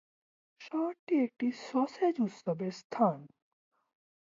[0.61, 3.17] শহরটি একটি সসেজ উৎসবের স্থান।